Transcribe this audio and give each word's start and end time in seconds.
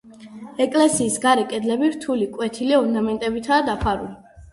ეკლესიის 0.63 1.17
გარე 1.25 1.43
კედლები 1.51 1.89
რთული 1.95 2.27
კვეთილი 2.37 2.75
ორნამენტებითაა 2.79 3.61
დაფარული. 3.69 4.11